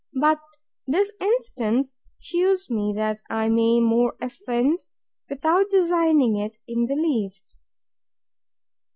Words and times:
But 0.19 0.39
this 0.87 1.13
instance 1.21 1.93
shews 2.17 2.71
me, 2.71 2.91
that 2.93 3.21
I 3.29 3.49
may 3.49 3.79
much 3.81 4.15
offend, 4.19 4.79
without 5.29 5.69
designing 5.69 6.37
it 6.37 6.57
in 6.67 6.85
the 6.87 6.95
least. 6.95 7.55